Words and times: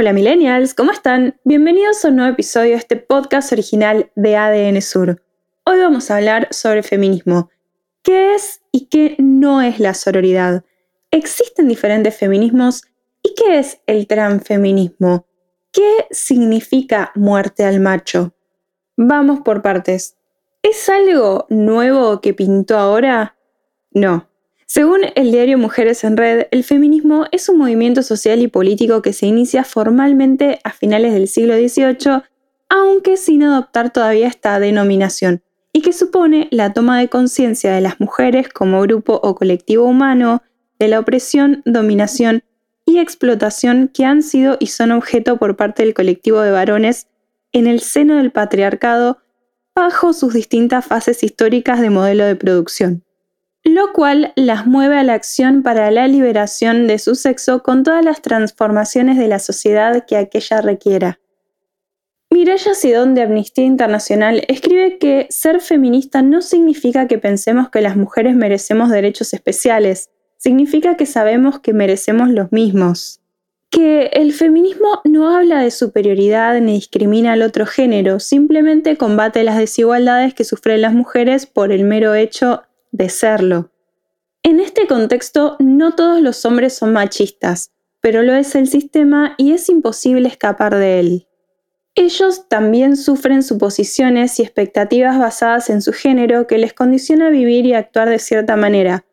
Hola 0.00 0.14
millennials, 0.14 0.72
¿cómo 0.72 0.92
están? 0.92 1.38
Bienvenidos 1.44 2.02
a 2.02 2.08
un 2.08 2.16
nuevo 2.16 2.32
episodio 2.32 2.70
de 2.70 2.76
este 2.76 2.96
podcast 2.96 3.52
original 3.52 4.10
de 4.14 4.34
ADN 4.34 4.80
Sur. 4.80 5.22
Hoy 5.64 5.78
vamos 5.78 6.10
a 6.10 6.16
hablar 6.16 6.48
sobre 6.52 6.82
feminismo. 6.82 7.50
¿Qué 8.02 8.34
es 8.34 8.62
y 8.72 8.86
qué 8.86 9.16
no 9.18 9.60
es 9.60 9.78
la 9.78 9.92
sororidad? 9.92 10.64
¿Existen 11.10 11.68
diferentes 11.68 12.16
feminismos? 12.16 12.80
¿Y 13.22 13.34
qué 13.34 13.58
es 13.58 13.82
el 13.86 14.06
transfeminismo? 14.06 15.26
¿Qué 15.70 16.06
significa 16.10 17.12
muerte 17.14 17.66
al 17.66 17.78
macho? 17.80 18.32
Vamos 18.96 19.40
por 19.40 19.60
partes. 19.60 20.16
¿Es 20.62 20.88
algo 20.88 21.44
nuevo 21.50 22.22
que 22.22 22.32
pintó 22.32 22.78
ahora? 22.78 23.36
No. 23.90 24.29
Según 24.72 25.00
el 25.16 25.32
diario 25.32 25.58
Mujeres 25.58 26.04
en 26.04 26.16
Red, 26.16 26.46
el 26.52 26.62
feminismo 26.62 27.26
es 27.32 27.48
un 27.48 27.58
movimiento 27.58 28.04
social 28.04 28.40
y 28.40 28.46
político 28.46 29.02
que 29.02 29.12
se 29.12 29.26
inicia 29.26 29.64
formalmente 29.64 30.60
a 30.62 30.70
finales 30.70 31.12
del 31.12 31.26
siglo 31.26 31.54
XVIII, 31.56 32.22
aunque 32.68 33.16
sin 33.16 33.42
adoptar 33.42 33.92
todavía 33.92 34.28
esta 34.28 34.60
denominación, 34.60 35.42
y 35.72 35.82
que 35.82 35.92
supone 35.92 36.46
la 36.52 36.72
toma 36.72 37.00
de 37.00 37.08
conciencia 37.08 37.72
de 37.72 37.80
las 37.80 37.98
mujeres 37.98 38.48
como 38.48 38.80
grupo 38.82 39.18
o 39.24 39.34
colectivo 39.34 39.86
humano, 39.86 40.44
de 40.78 40.86
la 40.86 41.00
opresión, 41.00 41.62
dominación 41.64 42.44
y 42.86 43.00
explotación 43.00 43.90
que 43.92 44.04
han 44.04 44.22
sido 44.22 44.56
y 44.60 44.68
son 44.68 44.92
objeto 44.92 45.36
por 45.36 45.56
parte 45.56 45.82
del 45.82 45.94
colectivo 45.94 46.42
de 46.42 46.52
varones 46.52 47.08
en 47.50 47.66
el 47.66 47.80
seno 47.80 48.18
del 48.18 48.30
patriarcado 48.30 49.18
bajo 49.74 50.12
sus 50.12 50.32
distintas 50.32 50.86
fases 50.86 51.24
históricas 51.24 51.80
de 51.80 51.90
modelo 51.90 52.24
de 52.24 52.36
producción 52.36 53.02
lo 53.64 53.92
cual 53.92 54.32
las 54.36 54.66
mueve 54.66 54.96
a 54.96 55.04
la 55.04 55.14
acción 55.14 55.62
para 55.62 55.90
la 55.90 56.08
liberación 56.08 56.86
de 56.86 56.98
su 56.98 57.14
sexo 57.14 57.62
con 57.62 57.82
todas 57.82 58.04
las 58.04 58.22
transformaciones 58.22 59.18
de 59.18 59.28
la 59.28 59.38
sociedad 59.38 60.04
que 60.06 60.16
aquella 60.16 60.60
requiera. 60.60 61.20
Mireya 62.32 62.74
Sidón 62.74 63.14
de 63.14 63.22
Amnistía 63.22 63.64
Internacional 63.64 64.44
escribe 64.46 64.98
que 64.98 65.26
ser 65.30 65.60
feminista 65.60 66.22
no 66.22 66.42
significa 66.42 67.08
que 67.08 67.18
pensemos 67.18 67.70
que 67.70 67.80
las 67.80 67.96
mujeres 67.96 68.36
merecemos 68.36 68.88
derechos 68.88 69.34
especiales, 69.34 70.10
significa 70.36 70.96
que 70.96 71.06
sabemos 71.06 71.58
que 71.58 71.72
merecemos 71.72 72.30
los 72.30 72.52
mismos. 72.52 73.20
Que 73.68 74.06
el 74.12 74.32
feminismo 74.32 75.00
no 75.04 75.36
habla 75.36 75.60
de 75.60 75.70
superioridad 75.70 76.60
ni 76.60 76.74
discrimina 76.74 77.32
al 77.32 77.42
otro 77.42 77.66
género, 77.66 78.20
simplemente 78.20 78.96
combate 78.96 79.44
las 79.44 79.58
desigualdades 79.58 80.32
que 80.32 80.44
sufren 80.44 80.82
las 80.82 80.94
mujeres 80.94 81.46
por 81.46 81.72
el 81.72 81.84
mero 81.84 82.14
hecho 82.14 82.62
de 82.92 83.08
serlo. 83.08 83.70
En 84.42 84.60
este 84.60 84.86
contexto, 84.86 85.56
no 85.58 85.94
todos 85.94 86.20
los 86.20 86.44
hombres 86.44 86.74
son 86.76 86.92
machistas, 86.92 87.72
pero 88.00 88.22
lo 88.22 88.34
es 88.34 88.54
el 88.54 88.66
sistema 88.68 89.34
y 89.36 89.52
es 89.52 89.68
imposible 89.68 90.28
escapar 90.28 90.74
de 90.74 91.00
él. 91.00 91.26
Ellos 91.94 92.48
también 92.48 92.96
sufren 92.96 93.42
suposiciones 93.42 94.38
y 94.38 94.42
expectativas 94.42 95.18
basadas 95.18 95.68
en 95.70 95.82
su 95.82 95.92
género 95.92 96.46
que 96.46 96.56
les 96.56 96.72
condiciona 96.72 97.28
vivir 97.30 97.66
y 97.66 97.74
actuar 97.74 98.08
de 98.08 98.18
cierta 98.18 98.56
manera, 98.56 99.04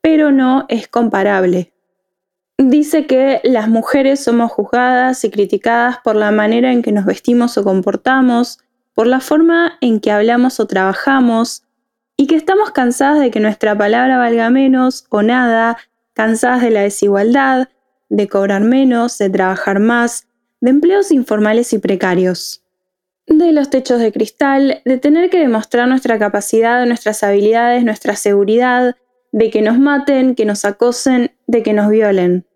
pero 0.00 0.30
no 0.30 0.66
es 0.68 0.86
comparable. 0.86 1.72
Dice 2.58 3.06
que 3.06 3.40
las 3.42 3.68
mujeres 3.68 4.20
somos 4.20 4.52
juzgadas 4.52 5.24
y 5.24 5.30
criticadas 5.30 5.98
por 6.04 6.14
la 6.16 6.30
manera 6.30 6.72
en 6.72 6.82
que 6.82 6.92
nos 6.92 7.04
vestimos 7.04 7.58
o 7.58 7.64
comportamos, 7.64 8.60
por 8.94 9.06
la 9.06 9.20
forma 9.20 9.76
en 9.80 10.00
que 10.00 10.10
hablamos 10.10 10.60
o 10.60 10.66
trabajamos, 10.66 11.65
y 12.16 12.26
que 12.26 12.36
estamos 12.36 12.70
cansadas 12.70 13.20
de 13.20 13.30
que 13.30 13.40
nuestra 13.40 13.76
palabra 13.76 14.16
valga 14.16 14.48
menos 14.50 15.06
o 15.10 15.22
nada, 15.22 15.76
cansadas 16.14 16.62
de 16.62 16.70
la 16.70 16.80
desigualdad, 16.80 17.68
de 18.08 18.28
cobrar 18.28 18.62
menos, 18.62 19.18
de 19.18 19.28
trabajar 19.28 19.80
más, 19.80 20.26
de 20.60 20.70
empleos 20.70 21.12
informales 21.12 21.72
y 21.72 21.78
precarios, 21.78 22.64
de 23.26 23.52
los 23.52 23.68
techos 23.68 24.00
de 24.00 24.12
cristal, 24.12 24.80
de 24.84 24.98
tener 24.98 25.28
que 25.28 25.38
demostrar 25.38 25.88
nuestra 25.88 26.18
capacidad, 26.18 26.86
nuestras 26.86 27.22
habilidades, 27.22 27.84
nuestra 27.84 28.16
seguridad, 28.16 28.96
de 29.32 29.50
que 29.50 29.60
nos 29.60 29.78
maten, 29.78 30.34
que 30.34 30.46
nos 30.46 30.64
acosen, 30.64 31.32
de 31.46 31.62
que 31.62 31.74
nos 31.74 31.90
violen. 31.90 32.46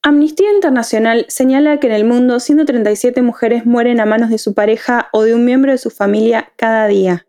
Amnistía 0.00 0.52
Internacional 0.52 1.26
señala 1.28 1.78
que 1.78 1.88
en 1.88 1.92
el 1.92 2.04
mundo 2.04 2.40
137 2.40 3.20
mujeres 3.22 3.66
mueren 3.66 4.00
a 4.00 4.06
manos 4.06 4.30
de 4.30 4.38
su 4.38 4.54
pareja 4.54 5.10
o 5.12 5.24
de 5.24 5.34
un 5.34 5.44
miembro 5.44 5.72
de 5.72 5.78
su 5.78 5.90
familia 5.90 6.52
cada 6.56 6.86
día 6.86 7.26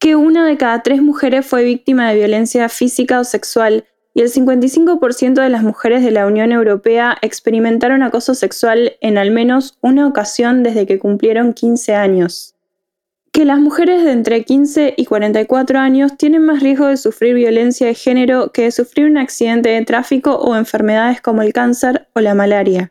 que 0.00 0.16
una 0.16 0.46
de 0.46 0.56
cada 0.56 0.82
tres 0.82 1.02
mujeres 1.02 1.46
fue 1.46 1.62
víctima 1.62 2.08
de 2.08 2.16
violencia 2.16 2.70
física 2.70 3.20
o 3.20 3.24
sexual 3.24 3.84
y 4.14 4.22
el 4.22 4.32
55% 4.32 5.34
de 5.34 5.48
las 5.50 5.62
mujeres 5.62 6.02
de 6.02 6.10
la 6.10 6.26
Unión 6.26 6.52
Europea 6.52 7.18
experimentaron 7.20 8.02
acoso 8.02 8.34
sexual 8.34 8.94
en 9.02 9.18
al 9.18 9.30
menos 9.30 9.76
una 9.82 10.06
ocasión 10.06 10.62
desde 10.62 10.86
que 10.86 10.98
cumplieron 10.98 11.52
15 11.52 11.94
años. 11.94 12.54
Que 13.30 13.44
las 13.44 13.60
mujeres 13.60 14.02
de 14.02 14.12
entre 14.12 14.42
15 14.42 14.94
y 14.96 15.04
44 15.04 15.78
años 15.78 16.16
tienen 16.16 16.46
más 16.46 16.62
riesgo 16.62 16.86
de 16.86 16.96
sufrir 16.96 17.34
violencia 17.34 17.86
de 17.86 17.94
género 17.94 18.52
que 18.52 18.62
de 18.62 18.72
sufrir 18.72 19.04
un 19.06 19.18
accidente 19.18 19.68
de 19.68 19.84
tráfico 19.84 20.34
o 20.34 20.56
enfermedades 20.56 21.20
como 21.20 21.42
el 21.42 21.52
cáncer 21.52 22.08
o 22.14 22.20
la 22.20 22.34
malaria. 22.34 22.90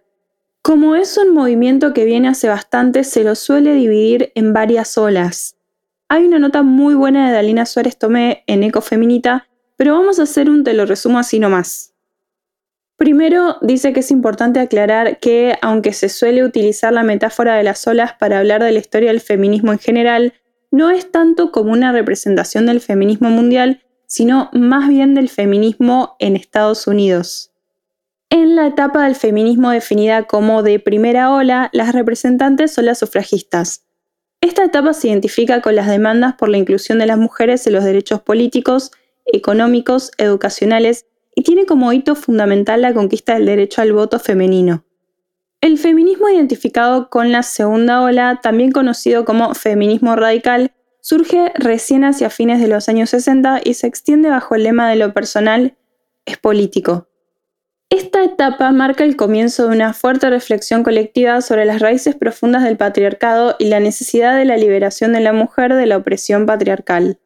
Como 0.62 0.96
es 0.96 1.18
un 1.18 1.34
movimiento 1.34 1.92
que 1.92 2.06
viene 2.06 2.28
hace 2.28 2.48
bastante, 2.48 3.04
se 3.04 3.24
lo 3.24 3.34
suele 3.34 3.74
dividir 3.74 4.32
en 4.36 4.54
varias 4.54 4.96
olas. 4.98 5.59
Hay 6.12 6.26
una 6.26 6.40
nota 6.40 6.64
muy 6.64 6.96
buena 6.96 7.28
de 7.28 7.34
Dalina 7.34 7.68
Suárez 7.68 7.96
Tomé 7.96 8.44
en 8.48 8.64
Ecofeminita, 8.64 9.48
pero 9.78 9.94
vamos 9.94 10.20
a 10.20 10.24
hacer 10.24 10.50
un 10.50 10.64
te 10.64 10.74
lo 10.74 10.88
resumo 10.88 11.20
así 11.20 11.38
nomás. 11.38 11.94
Primero, 12.98 13.58
dice 13.62 13.94
que 13.94 14.00
es 14.00 14.10
importante 14.10 14.60
aclarar 14.60 15.20
que, 15.20 15.56
aunque 15.62 15.94
se 15.94 16.10
suele 16.10 16.44
utilizar 16.44 16.92
la 16.92 17.04
metáfora 17.04 17.56
de 17.56 17.64
las 17.64 17.86
olas 17.86 18.14
para 18.20 18.40
hablar 18.40 18.64
de 18.64 18.72
la 18.72 18.80
historia 18.80 19.12
del 19.12 19.22
feminismo 19.22 19.72
en 19.72 19.78
general, 19.78 20.34
no 20.72 20.90
es 20.90 21.12
tanto 21.12 21.52
como 21.52 21.72
una 21.74 21.92
representación 21.92 22.66
del 22.66 22.82
feminismo 22.82 23.30
mundial, 23.30 23.84
sino 24.08 24.50
más 24.52 24.90
bien 24.90 25.14
del 25.14 25.30
feminismo 25.30 26.16
en 26.18 26.36
Estados 26.36 26.88
Unidos. 26.88 27.52
En 28.32 28.56
la 28.56 28.66
etapa 28.66 29.06
del 29.06 29.16
feminismo 29.16 29.70
definida 29.70 30.24
como 30.24 30.64
de 30.64 30.80
primera 30.80 31.32
ola, 31.32 31.70
las 31.72 31.94
representantes 31.94 32.74
son 32.74 32.86
las 32.86 32.98
sufragistas, 32.98 33.86
esta 34.42 34.64
etapa 34.64 34.94
se 34.94 35.10
identifica 35.10 35.62
con 35.62 35.76
las 35.76 35.88
demandas 35.88 36.36
por 36.36 36.50
la 36.50 36.58
inclusión 36.58 37.00
de 37.00 37.06
las 37.06 37.18
mujeres 37.18 37.68
en 37.68 37.74
los 37.74 37.84
derechos 37.84 38.22
políticos, 38.22 38.92
económicos, 39.26 40.12
educacionales 40.18 41.06
y 41.36 41.44
tiene 41.44 41.66
como 41.66 41.92
hito 41.94 42.16
fundamental 42.16 42.82
la 42.82 42.94
conquista 42.94 43.34
del 43.34 43.46
derecho 43.46 43.82
al 43.82 43.94
voto 43.94 44.20
femenino. 44.20 44.86
El 45.62 45.78
feminismo 45.78 46.30
identificado 46.30 47.10
con 47.10 47.34
la 47.34 47.44
segunda 47.44 48.02
ola, 48.02 48.40
también 48.42 48.72
conocido 48.72 49.26
como 49.26 49.54
feminismo 49.54 50.16
radical, 50.16 50.72
surge 51.02 51.52
recién 51.56 52.06
hacia 52.06 52.30
fines 52.30 52.62
de 52.62 52.70
los 52.70 52.88
años 52.88 53.10
60 53.10 53.62
y 53.66 53.74
se 53.74 53.88
extiende 53.88 54.30
bajo 54.30 54.56
el 54.56 54.64
lema 54.64 54.90
de 54.90 54.96
lo 54.96 55.14
personal 55.14 55.76
es 56.26 56.38
político. 56.38 57.09
Esta 57.92 58.24
etapa 58.24 58.72
marca 58.72 59.04
el 59.04 59.16
comienzo 59.16 59.68
de 59.68 59.76
una 59.76 59.94
fuerte 59.94 60.30
reflexión 60.30 60.84
colectiva 60.84 61.42
sobre 61.42 61.66
las 61.66 61.82
raíces 61.82 62.16
profundas 62.16 62.64
del 62.64 62.78
patriarcado 62.78 63.56
y 63.58 63.66
la 63.66 63.80
necesidad 63.80 64.38
de 64.38 64.46
la 64.46 64.58
liberación 64.58 65.12
de 65.12 65.22
la 65.22 65.34
mujer 65.34 65.74
de 65.74 65.88
la 65.88 65.98
opresión 65.98 66.46
patriarcal. 66.46 67.20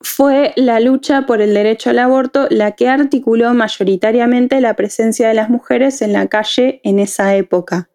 Fue 0.00 0.54
la 0.56 0.80
lucha 0.80 1.26
por 1.26 1.42
el 1.42 1.52
derecho 1.52 1.90
al 1.90 1.98
aborto 1.98 2.46
la 2.48 2.72
que 2.72 2.88
articuló 2.88 3.52
mayoritariamente 3.52 4.62
la 4.62 4.74
presencia 4.74 5.28
de 5.28 5.34
las 5.34 5.50
mujeres 5.50 6.00
en 6.00 6.14
la 6.14 6.26
calle 6.28 6.80
en 6.82 6.98
esa 6.98 7.34
época. 7.34 7.90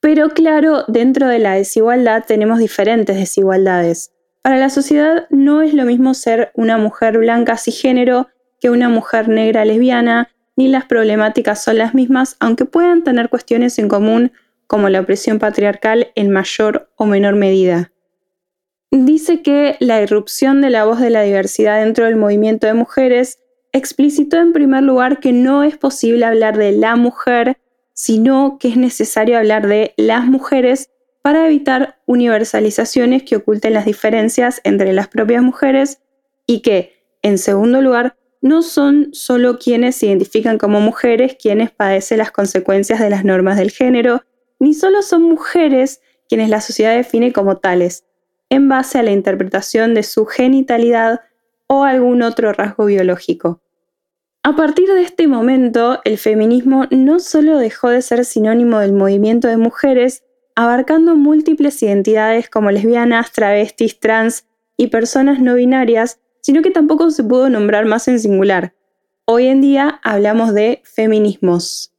Pero 0.00 0.30
claro, 0.30 0.84
dentro 0.86 1.28
de 1.28 1.38
la 1.38 1.54
desigualdad 1.54 2.24
tenemos 2.26 2.58
diferentes 2.58 3.16
desigualdades. 3.16 4.12
Para 4.42 4.56
la 4.56 4.68
sociedad 4.68 5.26
no 5.30 5.62
es 5.62 5.72
lo 5.72 5.84
mismo 5.84 6.12
ser 6.12 6.50
una 6.54 6.76
mujer 6.76 7.18
blanca 7.18 7.56
cisgénero 7.56 8.28
que 8.60 8.70
una 8.70 8.88
mujer 8.88 9.28
negra 9.28 9.64
lesbiana, 9.64 10.30
ni 10.60 10.68
las 10.68 10.84
problemáticas 10.84 11.64
son 11.64 11.78
las 11.78 11.94
mismas, 11.94 12.36
aunque 12.38 12.66
puedan 12.66 13.02
tener 13.02 13.30
cuestiones 13.30 13.78
en 13.78 13.88
común 13.88 14.30
como 14.66 14.90
la 14.90 15.00
opresión 15.00 15.38
patriarcal 15.38 16.12
en 16.16 16.30
mayor 16.30 16.90
o 16.96 17.06
menor 17.06 17.34
medida. 17.34 17.92
Dice 18.90 19.40
que 19.40 19.76
la 19.80 20.02
irrupción 20.02 20.60
de 20.60 20.68
la 20.68 20.84
voz 20.84 21.00
de 21.00 21.08
la 21.08 21.22
diversidad 21.22 21.82
dentro 21.82 22.04
del 22.04 22.16
movimiento 22.16 22.66
de 22.66 22.74
mujeres 22.74 23.38
explicitó 23.72 24.36
en 24.36 24.52
primer 24.52 24.82
lugar 24.82 25.18
que 25.18 25.32
no 25.32 25.62
es 25.62 25.78
posible 25.78 26.26
hablar 26.26 26.58
de 26.58 26.72
la 26.72 26.94
mujer, 26.94 27.56
sino 27.94 28.58
que 28.60 28.68
es 28.68 28.76
necesario 28.76 29.38
hablar 29.38 29.66
de 29.66 29.94
las 29.96 30.26
mujeres 30.26 30.90
para 31.22 31.46
evitar 31.46 31.96
universalizaciones 32.04 33.22
que 33.22 33.36
oculten 33.36 33.72
las 33.72 33.86
diferencias 33.86 34.60
entre 34.64 34.92
las 34.92 35.08
propias 35.08 35.42
mujeres 35.42 36.02
y 36.46 36.60
que, 36.60 37.02
en 37.22 37.38
segundo 37.38 37.80
lugar, 37.80 38.18
no 38.40 38.62
son 38.62 39.10
solo 39.12 39.58
quienes 39.58 39.96
se 39.96 40.06
identifican 40.06 40.58
como 40.58 40.80
mujeres 40.80 41.36
quienes 41.40 41.70
padecen 41.70 42.18
las 42.18 42.30
consecuencias 42.30 43.00
de 43.00 43.10
las 43.10 43.24
normas 43.24 43.56
del 43.56 43.70
género, 43.70 44.22
ni 44.58 44.74
solo 44.74 45.02
son 45.02 45.22
mujeres 45.22 46.00
quienes 46.28 46.48
la 46.48 46.60
sociedad 46.60 46.94
define 46.94 47.32
como 47.32 47.56
tales, 47.58 48.04
en 48.48 48.68
base 48.68 48.98
a 48.98 49.02
la 49.02 49.10
interpretación 49.10 49.94
de 49.94 50.02
su 50.02 50.26
genitalidad 50.26 51.20
o 51.66 51.84
algún 51.84 52.22
otro 52.22 52.52
rasgo 52.52 52.86
biológico. 52.86 53.60
A 54.42 54.56
partir 54.56 54.88
de 54.88 55.02
este 55.02 55.28
momento, 55.28 56.00
el 56.04 56.16
feminismo 56.16 56.86
no 56.90 57.20
solo 57.20 57.58
dejó 57.58 57.90
de 57.90 58.00
ser 58.00 58.24
sinónimo 58.24 58.78
del 58.78 58.92
movimiento 58.92 59.48
de 59.48 59.58
mujeres, 59.58 60.24
abarcando 60.54 61.14
múltiples 61.14 61.82
identidades 61.82 62.48
como 62.48 62.70
lesbianas, 62.70 63.32
travestis, 63.32 64.00
trans 64.00 64.46
y 64.76 64.86
personas 64.86 65.40
no 65.40 65.54
binarias, 65.56 66.20
sino 66.40 66.62
que 66.62 66.70
tampoco 66.70 67.10
se 67.10 67.24
pudo 67.24 67.48
nombrar 67.48 67.86
más 67.86 68.08
en 68.08 68.18
singular. 68.18 68.74
Hoy 69.24 69.46
en 69.46 69.60
día 69.60 70.00
hablamos 70.02 70.54
de 70.54 70.82
feminismos. 70.84 71.92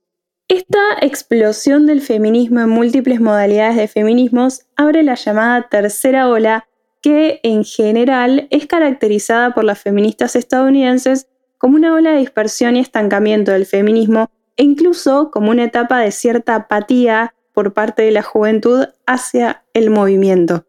Esta 0.47 0.79
explosión 1.01 1.85
del 1.85 2.01
feminismo 2.01 2.59
en 2.59 2.69
múltiples 2.69 3.21
modalidades 3.21 3.77
de 3.77 3.87
feminismos 3.87 4.63
abre 4.75 5.01
la 5.01 5.15
llamada 5.15 5.69
tercera 5.69 6.27
ola, 6.27 6.67
que 7.01 7.39
en 7.43 7.63
general 7.63 8.47
es 8.51 8.67
caracterizada 8.67 9.53
por 9.53 9.63
las 9.63 9.79
feministas 9.79 10.35
estadounidenses 10.35 11.27
como 11.57 11.77
una 11.77 11.93
ola 11.93 12.11
de 12.11 12.19
dispersión 12.19 12.75
y 12.75 12.81
estancamiento 12.81 13.51
del 13.51 13.65
feminismo 13.65 14.29
e 14.57 14.63
incluso 14.63 15.31
como 15.31 15.51
una 15.51 15.63
etapa 15.63 15.99
de 15.99 16.11
cierta 16.11 16.55
apatía 16.55 17.33
por 17.53 17.73
parte 17.73 18.01
de 18.01 18.11
la 18.11 18.21
juventud 18.21 18.87
hacia 19.05 19.63
el 19.73 19.89
movimiento. 19.89 20.65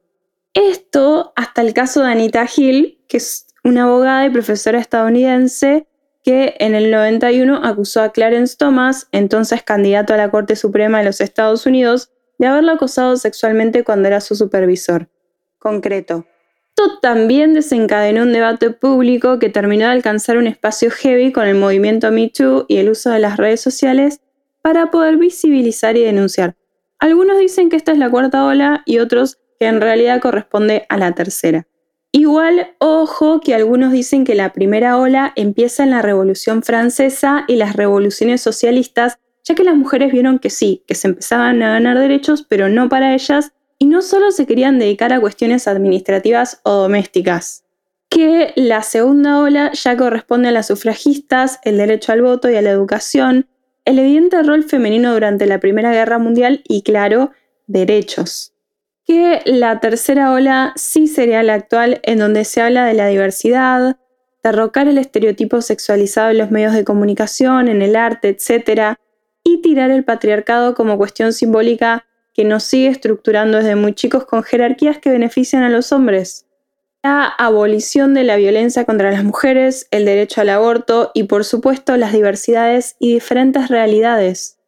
Esto 0.54 1.32
hasta 1.34 1.62
el 1.62 1.72
caso 1.74 2.02
de 2.02 2.12
Anita 2.12 2.46
Hill, 2.56 3.00
que 3.08 3.16
es 3.16 3.46
una 3.64 3.84
abogada 3.84 4.26
y 4.26 4.30
profesora 4.30 4.78
estadounidense 4.78 5.86
que 6.22 6.54
en 6.58 6.74
el 6.74 6.90
91 6.90 7.64
acusó 7.64 8.00
a 8.00 8.12
Clarence 8.12 8.56
Thomas, 8.56 9.08
entonces 9.12 9.62
candidato 9.62 10.14
a 10.14 10.16
la 10.16 10.30
Corte 10.30 10.56
Suprema 10.56 10.98
de 10.98 11.04
los 11.04 11.20
Estados 11.20 11.66
Unidos, 11.66 12.10
de 12.38 12.46
haberlo 12.46 12.72
acosado 12.72 13.16
sexualmente 13.16 13.84
cuando 13.84 14.08
era 14.08 14.20
su 14.20 14.34
supervisor. 14.36 15.08
Concreto. 15.58 16.26
Esto 16.68 16.98
también 17.00 17.54
desencadenó 17.54 18.22
un 18.22 18.32
debate 18.32 18.70
público 18.70 19.38
que 19.38 19.48
terminó 19.48 19.86
de 19.86 19.92
alcanzar 19.92 20.38
un 20.38 20.46
espacio 20.46 20.90
heavy 20.90 21.32
con 21.32 21.46
el 21.46 21.56
movimiento 21.56 22.10
Me 22.10 22.30
Too 22.30 22.64
y 22.68 22.78
el 22.78 22.90
uso 22.90 23.10
de 23.10 23.18
las 23.18 23.36
redes 23.36 23.60
sociales 23.60 24.20
para 24.62 24.90
poder 24.90 25.18
visibilizar 25.18 25.96
y 25.96 26.02
denunciar. 26.02 26.56
Algunos 26.98 27.38
dicen 27.38 27.68
que 27.68 27.76
esta 27.76 27.92
es 27.92 27.98
la 27.98 28.10
cuarta 28.10 28.44
ola 28.44 28.82
y 28.86 29.00
otros 29.00 29.38
que 29.58 29.66
en 29.66 29.80
realidad 29.80 30.20
corresponde 30.20 30.86
a 30.88 30.96
la 30.96 31.12
tercera. 31.12 31.66
Igual, 32.14 32.74
ojo 32.78 33.40
que 33.40 33.54
algunos 33.54 33.90
dicen 33.90 34.24
que 34.24 34.34
la 34.34 34.52
primera 34.52 34.98
ola 34.98 35.32
empieza 35.34 35.82
en 35.82 35.90
la 35.90 36.02
Revolución 36.02 36.62
Francesa 36.62 37.46
y 37.48 37.56
las 37.56 37.74
revoluciones 37.74 38.42
socialistas, 38.42 39.18
ya 39.44 39.54
que 39.54 39.64
las 39.64 39.76
mujeres 39.76 40.12
vieron 40.12 40.38
que 40.38 40.50
sí, 40.50 40.84
que 40.86 40.94
se 40.94 41.08
empezaban 41.08 41.62
a 41.62 41.70
ganar 41.70 41.98
derechos, 41.98 42.44
pero 42.46 42.68
no 42.68 42.90
para 42.90 43.14
ellas, 43.14 43.52
y 43.78 43.86
no 43.86 44.02
solo 44.02 44.30
se 44.30 44.44
querían 44.44 44.78
dedicar 44.78 45.10
a 45.14 45.20
cuestiones 45.20 45.66
administrativas 45.66 46.60
o 46.64 46.72
domésticas. 46.74 47.64
Que 48.10 48.52
la 48.56 48.82
segunda 48.82 49.40
ola 49.40 49.72
ya 49.72 49.96
corresponde 49.96 50.50
a 50.50 50.52
las 50.52 50.66
sufragistas, 50.66 51.60
el 51.64 51.78
derecho 51.78 52.12
al 52.12 52.20
voto 52.20 52.50
y 52.50 52.56
a 52.56 52.62
la 52.62 52.70
educación, 52.70 53.48
el 53.86 53.98
evidente 53.98 54.42
rol 54.42 54.64
femenino 54.64 55.14
durante 55.14 55.46
la 55.46 55.60
Primera 55.60 55.92
Guerra 55.92 56.18
Mundial 56.18 56.62
y, 56.68 56.82
claro, 56.82 57.30
derechos 57.66 58.51
que 59.06 59.42
la 59.44 59.80
tercera 59.80 60.32
ola 60.32 60.72
sí 60.76 61.06
sería 61.06 61.42
la 61.42 61.54
actual 61.54 62.00
en 62.04 62.18
donde 62.18 62.44
se 62.44 62.62
habla 62.62 62.84
de 62.84 62.94
la 62.94 63.08
diversidad, 63.08 63.96
derrocar 64.42 64.88
el 64.88 64.98
estereotipo 64.98 65.60
sexualizado 65.60 66.30
en 66.30 66.38
los 66.38 66.50
medios 66.50 66.72
de 66.72 66.84
comunicación, 66.84 67.68
en 67.68 67.82
el 67.82 67.96
arte, 67.96 68.28
etc., 68.28 68.96
y 69.44 69.60
tirar 69.60 69.90
el 69.90 70.04
patriarcado 70.04 70.74
como 70.74 70.98
cuestión 70.98 71.32
simbólica 71.32 72.06
que 72.32 72.44
nos 72.44 72.62
sigue 72.64 72.88
estructurando 72.88 73.58
desde 73.58 73.76
muy 73.76 73.92
chicos 73.94 74.24
con 74.24 74.42
jerarquías 74.42 74.98
que 74.98 75.10
benefician 75.10 75.62
a 75.62 75.68
los 75.68 75.92
hombres. 75.92 76.46
La 77.02 77.26
abolición 77.26 78.14
de 78.14 78.22
la 78.22 78.36
violencia 78.36 78.84
contra 78.84 79.10
las 79.10 79.24
mujeres, 79.24 79.88
el 79.90 80.04
derecho 80.04 80.40
al 80.40 80.50
aborto 80.50 81.10
y 81.14 81.24
por 81.24 81.44
supuesto 81.44 81.96
las 81.96 82.12
diversidades 82.12 82.96
y 83.00 83.14
diferentes 83.14 83.68
realidades. 83.68 84.61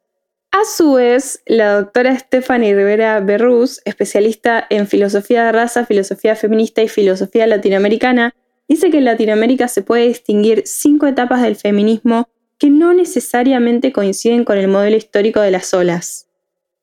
A 0.57 0.63
su 0.63 0.93
vez, 0.93 1.43
la 1.45 1.81
doctora 1.81 2.17
Stephanie 2.17 2.73
Rivera 2.73 3.19
Berruz, 3.19 3.81
especialista 3.83 4.65
en 4.69 4.87
filosofía 4.87 5.43
de 5.43 5.51
raza, 5.51 5.85
filosofía 5.85 6.33
feminista 6.37 6.81
y 6.81 6.87
filosofía 6.87 7.45
latinoamericana, 7.45 8.33
dice 8.69 8.89
que 8.89 8.99
en 8.99 9.03
Latinoamérica 9.03 9.67
se 9.67 9.81
puede 9.81 10.07
distinguir 10.07 10.63
cinco 10.65 11.07
etapas 11.07 11.41
del 11.41 11.57
feminismo 11.57 12.29
que 12.57 12.69
no 12.69 12.93
necesariamente 12.93 13.91
coinciden 13.91 14.45
con 14.45 14.57
el 14.57 14.69
modelo 14.69 14.95
histórico 14.95 15.41
de 15.41 15.51
las 15.51 15.73
olas. 15.73 16.29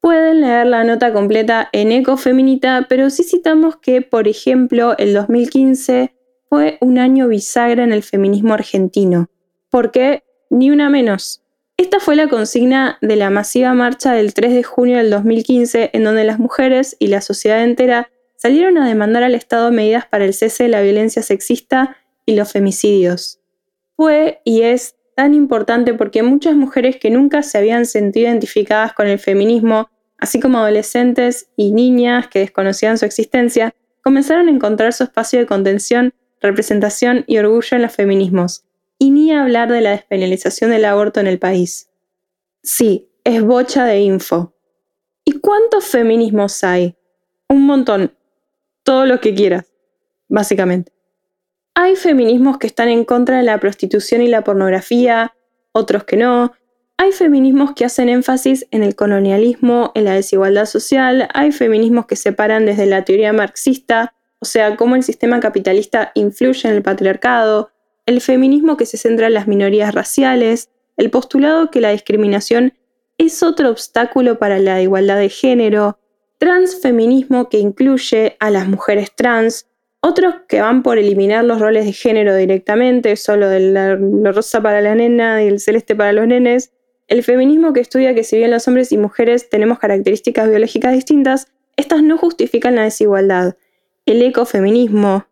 Pueden 0.03 0.43
leer 0.43 0.67
la 0.67 0.85
nota 0.85 1.15
completa 1.15 1.71
en 1.73 1.93
Ecofeminita, 1.93 2.85
pero 2.91 3.09
sí 3.09 3.23
citamos 3.25 3.77
que, 3.77 4.03
por 4.03 4.29
ejemplo, 4.29 4.99
el 4.99 5.15
2015 5.15 6.15
fue 6.51 6.77
un 6.83 6.99
año 6.99 7.27
bisagra 7.27 7.85
en 7.85 7.93
el 7.95 8.03
feminismo 8.03 8.53
argentino. 8.53 9.31
porque 9.71 10.25
Ni 10.51 10.71
una 10.71 10.91
menos. 10.91 11.42
Esta 11.83 11.99
fue 11.99 12.15
la 12.15 12.29
consigna 12.29 12.97
de 13.01 13.17
la 13.17 13.29
masiva 13.29 13.75
marcha 13.75 14.13
del 14.13 14.35
3 14.35 14.55
de 14.55 14.63
junio 14.63 14.99
del 14.99 15.11
2015, 15.11 15.91
en 15.93 16.05
donde 16.05 16.23
las 16.23 16.39
mujeres 16.39 16.95
y 17.01 17.09
la 17.09 17.21
sociedad 17.21 17.65
entera 17.65 18.09
salieron 18.37 18.79
a 18.79 18.87
demandar 18.87 19.25
al 19.25 19.35
Estado 19.35 19.73
medidas 19.73 20.07
para 20.07 20.25
el 20.25 20.33
cese 20.33 20.63
de 20.63 20.69
la 20.69 20.81
violencia 20.81 21.23
sexista 21.23 21.97
y 22.25 22.37
los 22.37 22.53
femicidios. 22.53 23.41
Fue 23.97 24.41
y 24.45 24.63
es 24.63 24.95
tan 25.17 25.35
importante 25.35 25.93
porque 25.93 26.23
muchas 26.23 26.55
mujeres 26.55 26.99
que 26.99 27.11
nunca 27.11 27.43
se 27.43 27.59
habían 27.59 27.85
sentido 27.85 28.29
identificadas 28.29 28.93
con 28.93 29.09
el 29.09 29.19
feminismo, 29.19 29.91
así 30.19 30.39
como 30.39 30.59
adolescentes 30.59 31.49
y 31.57 31.73
niñas 31.73 32.29
que 32.29 32.39
desconocían 32.39 32.97
su 32.97 33.07
existencia, 33.07 33.75
comenzaron 34.05 34.47
a 34.47 34.53
encontrar 34.53 34.93
su 34.93 35.03
espacio 35.03 35.41
de 35.41 35.47
contención, 35.47 36.15
representación 36.41 37.25
y 37.27 37.39
orgullo 37.39 37.77
en 37.77 37.83
los 37.83 37.93
feminismos, 37.93 38.67
y 39.03 39.11
ni 39.11 39.33
hablar 39.33 39.69
de 39.73 39.81
la 39.81 39.91
despenalización 39.91 40.71
del 40.71 40.85
aborto 40.85 41.19
en 41.19 41.27
el 41.27 41.41
país. 41.41 41.91
Sí, 42.63 43.11
es 43.25 43.43
bocha 43.43 43.85
de 43.85 43.99
info. 43.99 44.55
¿Y 45.25 45.41
cuántos 45.41 45.87
feminismos 45.87 46.63
hay? 46.63 46.95
Un 47.49 47.67
montón. 47.67 48.15
Todo 48.85 49.05
lo 49.07 49.21
que 49.21 49.35
quieras, 49.35 49.67
básicamente. 50.29 50.93
Hay 51.75 51.97
feminismos 51.97 52.59
que 52.59 52.69
están 52.69 52.91
en 52.91 53.05
contra 53.05 53.39
de 53.39 53.43
la 53.43 53.59
prostitución 53.59 54.23
y 54.23 54.29
la 54.29 54.45
pornografía, 54.45 55.35
otros 55.73 56.05
que 56.05 56.17
no. 56.17 56.53
Hay 56.97 57.11
feminismos 57.11 57.73
que 57.75 57.85
hacen 57.85 58.09
énfasis 58.09 58.69
en 58.71 58.85
el 58.85 58.95
colonialismo, 58.95 59.91
en 59.97 60.05
la 60.05 60.15
desigualdad 60.15 60.67
social. 60.67 61.29
Hay 61.35 61.51
feminismos 61.51 62.07
que 62.07 62.15
separan 62.15 62.67
desde 62.67 62.87
la 62.87 63.05
teoría 63.05 63.33
marxista, 63.33 64.15
o 64.39 64.45
sea, 64.45 64.77
cómo 64.77 64.95
el 64.95 65.03
sistema 65.03 65.41
capitalista 65.41 66.13
influye 66.15 66.69
en 66.69 66.77
el 66.77 66.83
patriarcado, 66.85 67.73
el 68.07 68.21
feminismo 68.21 68.77
que 68.77 68.87
se 68.87 68.97
centra 68.97 69.29
en 69.29 69.35
las 69.35 69.47
minorías 69.47 69.95
raciales, 69.95 70.71
el 70.97 71.11
postulado 71.11 71.71
que 71.71 71.81
la 71.81 71.91
discriminación 71.91 72.75
es 73.19 73.43
otro 73.43 73.71
obstáculo 73.71 74.39
para 74.39 74.59
la 74.59 74.83
igualdad 74.83 75.19
de 75.19 75.29
género, 75.29 75.99
transfeminismo 76.39 77.49
que 77.49 77.59
incluye 77.59 78.37
a 78.41 78.51
las 78.51 78.67
mujeres 78.67 79.15
trans, 79.15 79.69
otros 80.01 80.35
que 80.49 80.61
van 80.61 80.83
por 80.83 80.99
eliminar 80.99 81.45
los 81.45 81.61
roles 81.61 81.85
de 81.85 81.93
género 81.93 82.35
directamente, 82.35 83.15
solo 83.15 83.49
de 83.49 83.61
lo 83.61 84.33
rosa 84.33 84.61
para 84.61 84.81
la 84.81 84.97
nena 84.97 85.43
y 85.45 85.47
el 85.47 85.61
celeste 85.61 85.95
para 85.95 86.13
los 86.13 86.27
nenes, 86.27 86.73
el 87.07 87.23
feminismo 87.23 87.73
que 87.73 87.81
estudia 87.81 88.15
que 88.15 88.25
si 88.25 88.37
bien 88.37 88.51
los 88.51 88.67
hombres 88.67 88.91
y 88.91 88.99
mujeres 88.99 89.49
tenemos 89.49 89.79
características 89.79 90.49
biológicas 90.51 90.93
distintas, 90.93 91.47
estas 91.77 92.03
no 92.03 92.19
justifican 92.19 92.75
la 92.75 92.83
desigualdad, 92.83 93.57
el 94.07 94.23
ecofeminismo, 94.23 95.27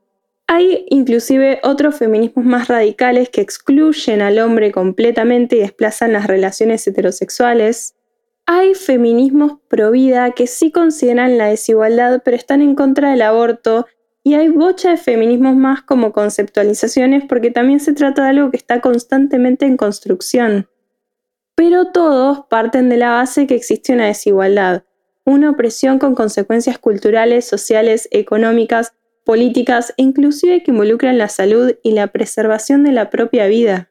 hay 0.53 0.85
inclusive 0.89 1.61
otros 1.63 1.95
feminismos 1.95 2.45
más 2.45 2.67
radicales 2.67 3.29
que 3.29 3.41
excluyen 3.41 4.21
al 4.21 4.41
hombre 4.41 4.73
completamente 4.73 5.55
y 5.55 5.61
desplazan 5.61 6.13
las 6.13 6.27
relaciones 6.27 6.85
heterosexuales. 6.89 7.95
Hay 8.47 8.75
feminismos 8.75 9.61
pro 9.69 9.93
vida 9.93 10.33
que 10.33 10.49
sí 10.49 10.73
consideran 10.73 11.39
la 11.39 11.47
desigualdad 11.47 12.23
pero 12.25 12.37
están 12.37 12.63
en 12.63 12.75
contra 12.75 13.13
del 13.13 13.23
aborto 13.23 13.87
y 14.25 14.35
hay 14.35 14.49
bocha 14.49 14.91
de 14.91 14.97
feminismos 14.97 15.55
más 15.55 15.83
como 15.83 16.11
conceptualizaciones 16.11 17.23
porque 17.29 17.53
también 17.53 17.79
se 17.79 17.93
trata 17.93 18.25
de 18.25 18.31
algo 18.31 18.51
que 18.51 18.57
está 18.57 18.81
constantemente 18.81 19.67
en 19.67 19.77
construcción. 19.77 20.69
Pero 21.55 21.93
todos 21.93 22.47
parten 22.51 22.89
de 22.89 22.97
la 22.97 23.11
base 23.11 23.47
que 23.47 23.55
existe 23.55 23.93
una 23.93 24.07
desigualdad, 24.07 24.83
una 25.25 25.51
opresión 25.51 26.01
con 26.01 26.17
consecuencias 26.17 26.77
culturales, 26.77 27.45
sociales, 27.45 28.09
económicas, 28.11 28.95
políticas 29.31 29.95
inclusive 29.97 30.65
que 30.65 30.73
involucran 30.73 31.17
la 31.17 31.29
salud 31.29 31.77
y 31.85 31.93
la 31.93 32.09
preservación 32.09 32.83
de 32.83 32.91
la 32.91 33.11
propia 33.11 33.47
vida. 33.47 33.89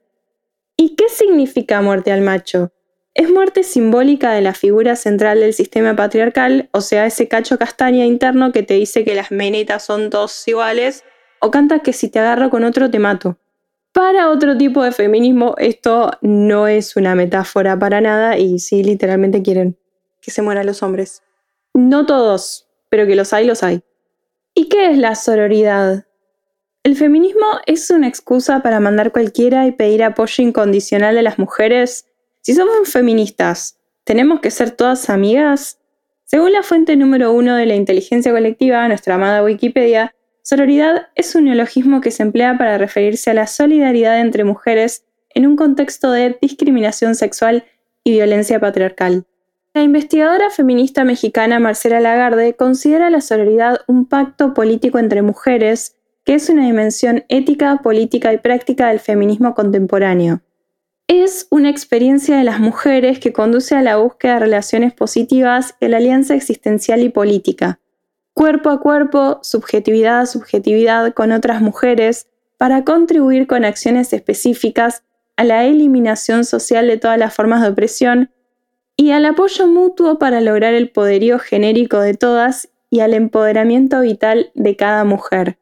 ¿Y 0.75 0.97
qué 0.97 1.05
significa 1.07 1.81
muerte 1.81 2.11
al 2.11 2.19
macho? 2.19 2.73
Es 3.13 3.31
muerte 3.31 3.63
simbólica 3.63 4.33
de 4.33 4.41
la 4.41 4.53
figura 4.53 4.97
central 4.97 5.39
del 5.39 5.53
sistema 5.53 5.95
patriarcal, 5.95 6.67
o 6.73 6.81
sea, 6.81 7.05
ese 7.05 7.29
cacho 7.29 7.57
castaña 7.57 8.03
interno 8.05 8.51
que 8.51 8.63
te 8.63 8.73
dice 8.73 9.05
que 9.05 9.15
las 9.15 9.31
menetas 9.31 9.85
son 9.85 10.09
dos 10.09 10.45
iguales, 10.45 11.05
o 11.39 11.51
canta 11.51 11.79
que 11.79 11.93
si 11.93 12.09
te 12.09 12.19
agarro 12.19 12.49
con 12.49 12.65
otro 12.65 12.91
te 12.91 12.99
mato. 12.99 13.37
Para 13.93 14.31
otro 14.31 14.57
tipo 14.57 14.83
de 14.83 14.91
feminismo 14.91 15.55
esto 15.57 16.11
no 16.21 16.67
es 16.67 16.97
una 16.97 17.15
metáfora 17.15 17.79
para 17.79 18.01
nada 18.01 18.37
y 18.37 18.59
sí 18.59 18.83
literalmente 18.83 19.41
quieren 19.41 19.77
que 20.19 20.31
se 20.31 20.41
mueran 20.41 20.65
los 20.65 20.83
hombres. 20.83 21.23
No 21.73 22.05
todos, 22.05 22.67
pero 22.89 23.07
que 23.07 23.15
los 23.15 23.31
hay, 23.31 23.47
los 23.47 23.63
hay. 23.63 23.83
¿Y 24.59 24.67
qué 24.67 24.91
es 24.91 24.97
la 24.97 25.15
sororidad? 25.15 26.05
El 26.83 26.97
feminismo 26.97 27.47
es 27.65 27.89
una 27.91 28.09
excusa 28.09 28.61
para 28.61 28.81
mandar 28.81 29.13
cualquiera 29.13 29.65
y 29.65 29.71
pedir 29.71 30.03
apoyo 30.03 30.43
incondicional 30.43 31.15
de 31.15 31.21
las 31.21 31.39
mujeres. 31.39 32.07
Si 32.41 32.53
somos 32.53 32.91
feministas, 32.91 33.79
¿tenemos 34.03 34.41
que 34.41 34.51
ser 34.51 34.71
todas 34.71 35.09
amigas? 35.09 35.79
Según 36.25 36.51
la 36.51 36.61
fuente 36.61 36.97
número 36.97 37.31
uno 37.31 37.55
de 37.55 37.67
la 37.67 37.75
inteligencia 37.75 38.33
colectiva, 38.33 38.85
nuestra 38.89 39.15
amada 39.15 39.45
Wikipedia, 39.45 40.13
sororidad 40.41 41.07
es 41.15 41.35
un 41.35 41.45
neologismo 41.45 42.01
que 42.01 42.11
se 42.11 42.23
emplea 42.23 42.57
para 42.57 42.77
referirse 42.77 43.29
a 43.29 43.35
la 43.35 43.47
solidaridad 43.47 44.19
entre 44.19 44.43
mujeres 44.43 45.05
en 45.29 45.47
un 45.47 45.55
contexto 45.55 46.11
de 46.11 46.37
discriminación 46.41 47.15
sexual 47.15 47.63
y 48.03 48.11
violencia 48.11 48.59
patriarcal. 48.59 49.25
La 49.79 49.85
investigadora 49.85 50.49
feminista 50.49 51.05
mexicana 51.05 51.57
Marcela 51.57 52.01
Lagarde 52.01 52.53
considera 52.53 53.09
la 53.09 53.21
sororidad 53.21 53.79
un 53.87 54.05
pacto 54.07 54.53
político 54.53 54.99
entre 54.99 55.21
mujeres 55.21 55.95
que 56.25 56.33
es 56.33 56.49
una 56.49 56.65
dimensión 56.65 57.23
ética, 57.29 57.79
política 57.81 58.33
y 58.33 58.39
práctica 58.39 58.89
del 58.89 58.99
feminismo 58.99 59.55
contemporáneo. 59.55 60.41
Es 61.07 61.47
una 61.49 61.69
experiencia 61.69 62.35
de 62.37 62.43
las 62.43 62.59
mujeres 62.59 63.19
que 63.19 63.31
conduce 63.31 63.73
a 63.73 63.81
la 63.81 63.95
búsqueda 63.95 64.33
de 64.33 64.39
relaciones 64.41 64.91
positivas 64.91 65.73
y 65.79 65.87
la 65.87 65.95
alianza 65.95 66.35
existencial 66.35 67.01
y 67.01 67.07
política, 67.07 67.79
cuerpo 68.33 68.71
a 68.71 68.81
cuerpo, 68.81 69.39
subjetividad 69.43 70.19
a 70.19 70.25
subjetividad 70.25 71.13
con 71.13 71.31
otras 71.31 71.61
mujeres, 71.61 72.27
para 72.57 72.83
contribuir 72.83 73.47
con 73.47 73.63
acciones 73.63 74.11
específicas 74.11 75.03
a 75.37 75.45
la 75.45 75.63
eliminación 75.63 76.43
social 76.43 76.85
de 76.87 76.97
todas 76.97 77.17
las 77.17 77.33
formas 77.33 77.61
de 77.61 77.69
opresión 77.69 78.31
y 78.99 79.11
al 79.11 79.23
apoyo 79.23 79.65
mutuo 79.65 80.19
para 80.19 80.41
lograr 80.41 80.73
el 80.73 80.89
poderío 80.89 81.39
genérico 81.39 82.01
de 82.01 82.15
todas 82.15 82.67
y 82.89 82.99
al 82.99 83.13
empoderamiento 83.13 84.01
vital 84.01 84.51
de 84.55 84.75
cada 84.75 85.05
mujer. 85.05 85.57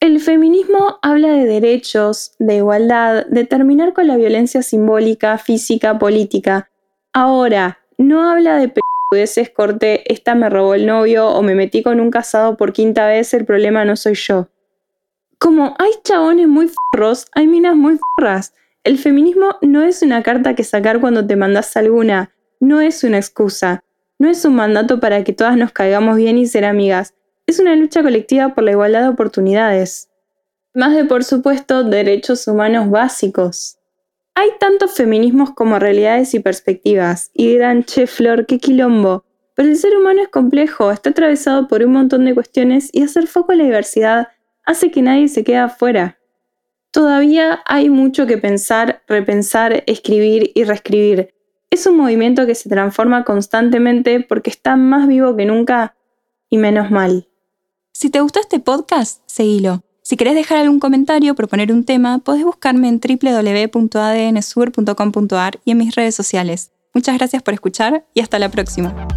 El 0.00 0.18
feminismo 0.18 0.98
habla 1.00 1.28
de 1.28 1.44
derechos, 1.44 2.34
de 2.40 2.56
igualdad, 2.56 3.24
de 3.26 3.44
terminar 3.44 3.92
con 3.92 4.08
la 4.08 4.16
violencia 4.16 4.62
simbólica, 4.62 5.38
física, 5.38 5.96
política. 5.96 6.70
Ahora, 7.12 7.78
no 7.98 8.28
habla 8.28 8.56
de 8.56 8.74
peludeces 9.10 9.50
corte, 9.50 10.12
esta 10.12 10.34
me 10.34 10.50
robó 10.50 10.74
el 10.74 10.84
novio 10.84 11.28
o 11.28 11.40
me 11.42 11.54
metí 11.54 11.84
con 11.84 12.00
un 12.00 12.10
casado 12.10 12.56
por 12.56 12.72
quinta 12.72 13.06
vez, 13.06 13.32
el 13.32 13.44
problema 13.44 13.84
no 13.84 13.94
soy 13.94 14.14
yo. 14.14 14.48
Como 15.38 15.76
hay 15.78 15.92
chabones 16.02 16.48
muy 16.48 16.68
forros, 16.68 17.28
hay 17.32 17.46
minas 17.46 17.76
muy 17.76 18.00
forras. 18.16 18.54
El 18.82 18.98
feminismo 18.98 19.56
no 19.60 19.84
es 19.84 20.02
una 20.02 20.24
carta 20.24 20.56
que 20.56 20.64
sacar 20.64 21.00
cuando 21.00 21.24
te 21.24 21.36
mandas 21.36 21.76
alguna, 21.76 22.32
no 22.62 22.80
es 22.80 23.02
una 23.02 23.18
excusa, 23.18 23.82
no 24.20 24.30
es 24.30 24.44
un 24.44 24.54
mandato 24.54 25.00
para 25.00 25.24
que 25.24 25.32
todas 25.32 25.56
nos 25.56 25.72
caigamos 25.72 26.16
bien 26.16 26.38
y 26.38 26.46
ser 26.46 26.64
amigas, 26.64 27.12
es 27.44 27.58
una 27.58 27.74
lucha 27.74 28.04
colectiva 28.04 28.54
por 28.54 28.62
la 28.62 28.70
igualdad 28.70 29.02
de 29.02 29.08
oportunidades. 29.08 30.08
Más 30.72 30.94
de, 30.94 31.04
por 31.04 31.24
supuesto, 31.24 31.82
derechos 31.82 32.46
humanos 32.46 32.88
básicos. 32.88 33.78
Hay 34.36 34.48
tantos 34.60 34.92
feminismos 34.92 35.50
como 35.50 35.80
realidades 35.80 36.34
y 36.34 36.40
perspectivas, 36.40 37.32
y 37.34 37.48
dirán, 37.48 37.82
che, 37.82 38.06
Flor, 38.06 38.46
qué 38.46 38.60
quilombo. 38.60 39.24
Pero 39.56 39.68
el 39.68 39.76
ser 39.76 39.96
humano 39.96 40.22
es 40.22 40.28
complejo, 40.28 40.92
está 40.92 41.10
atravesado 41.10 41.66
por 41.66 41.82
un 41.82 41.92
montón 41.92 42.24
de 42.24 42.34
cuestiones 42.34 42.90
y 42.92 43.02
hacer 43.02 43.26
foco 43.26 43.52
en 43.52 43.58
la 43.58 43.64
diversidad 43.64 44.28
hace 44.64 44.92
que 44.92 45.02
nadie 45.02 45.26
se 45.26 45.42
quede 45.42 45.58
afuera. 45.58 46.20
Todavía 46.92 47.60
hay 47.66 47.90
mucho 47.90 48.24
que 48.28 48.38
pensar, 48.38 49.02
repensar, 49.08 49.82
escribir 49.88 50.52
y 50.54 50.62
reescribir, 50.62 51.34
es 51.72 51.86
un 51.86 51.96
movimiento 51.96 52.46
que 52.46 52.54
se 52.54 52.68
transforma 52.68 53.24
constantemente 53.24 54.20
porque 54.20 54.50
está 54.50 54.76
más 54.76 55.08
vivo 55.08 55.34
que 55.34 55.46
nunca 55.46 55.96
y 56.50 56.58
menos 56.58 56.90
mal. 56.90 57.30
Si 57.92 58.10
te 58.10 58.20
gustó 58.20 58.40
este 58.40 58.60
podcast, 58.60 59.22
seguilo. 59.24 59.82
Si 60.02 60.18
querés 60.18 60.34
dejar 60.34 60.58
algún 60.58 60.80
comentario 60.80 61.32
o 61.32 61.34
proponer 61.34 61.72
un 61.72 61.84
tema, 61.84 62.18
podés 62.18 62.44
buscarme 62.44 62.88
en 62.88 63.00
www.adnsur.com.ar 63.00 65.60
y 65.64 65.70
en 65.70 65.78
mis 65.78 65.94
redes 65.94 66.14
sociales. 66.14 66.72
Muchas 66.92 67.16
gracias 67.16 67.42
por 67.42 67.54
escuchar 67.54 68.04
y 68.12 68.20
hasta 68.20 68.38
la 68.38 68.50
próxima. 68.50 69.08